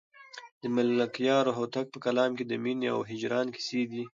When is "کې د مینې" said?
2.37-2.87